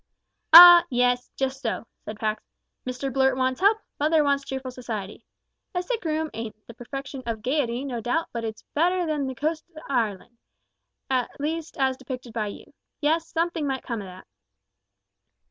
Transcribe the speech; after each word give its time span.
"Ah 0.51 0.83
yes 0.89 1.29
just 1.35 1.61
so," 1.61 1.85
said 1.99 2.19
Pax; 2.19 2.43
"Mr 2.87 3.13
Blurt 3.13 3.37
wants 3.37 3.61
help; 3.61 3.77
mother 3.99 4.23
wants 4.23 4.43
cheerful 4.43 4.71
society. 4.71 5.23
A 5.75 5.83
sick 5.83 6.03
room 6.03 6.31
ain't 6.33 6.55
the 6.65 6.73
perfection 6.73 7.21
of 7.27 7.43
gaiety, 7.43 7.85
no 7.85 8.01
doubt, 8.01 8.29
but 8.33 8.43
it's 8.43 8.63
better 8.73 9.05
than 9.05 9.27
the 9.27 9.37
west 9.39 9.67
coast 9.69 9.69
of 9.75 9.83
Ireland 9.87 10.39
at 11.11 11.39
least 11.39 11.77
as 11.77 11.97
depicted 11.97 12.33
by 12.33 12.47
you. 12.47 12.73
Yes, 12.99 13.27
somethin' 13.27 13.67
might 13.67 13.83
come 13.83 14.01
o' 14.01 14.05
that." 14.05 14.25